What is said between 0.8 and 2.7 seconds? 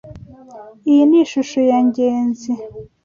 Iyi ni ishusho ya Ngenzi.